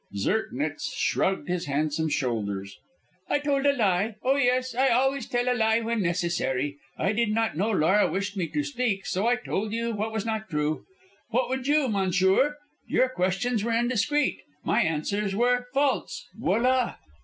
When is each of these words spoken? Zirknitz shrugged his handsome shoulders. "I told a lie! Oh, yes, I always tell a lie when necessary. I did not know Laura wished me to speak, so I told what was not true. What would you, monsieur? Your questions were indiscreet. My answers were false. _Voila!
Zirknitz 0.17 0.95
shrugged 0.95 1.47
his 1.47 1.67
handsome 1.67 2.09
shoulders. 2.09 2.79
"I 3.29 3.37
told 3.37 3.67
a 3.67 3.73
lie! 3.73 4.15
Oh, 4.23 4.35
yes, 4.35 4.73
I 4.73 4.89
always 4.89 5.27
tell 5.27 5.47
a 5.47 5.53
lie 5.55 5.79
when 5.81 6.01
necessary. 6.01 6.79
I 6.97 7.11
did 7.13 7.29
not 7.29 7.55
know 7.55 7.69
Laura 7.69 8.09
wished 8.09 8.35
me 8.35 8.47
to 8.47 8.63
speak, 8.63 9.05
so 9.05 9.27
I 9.27 9.35
told 9.35 9.75
what 9.95 10.11
was 10.11 10.25
not 10.25 10.49
true. 10.49 10.87
What 11.29 11.49
would 11.49 11.67
you, 11.67 11.87
monsieur? 11.87 12.57
Your 12.87 13.09
questions 13.09 13.63
were 13.63 13.73
indiscreet. 13.77 14.39
My 14.63 14.81
answers 14.81 15.35
were 15.35 15.67
false. 15.71 16.27
_Voila! 16.35 16.95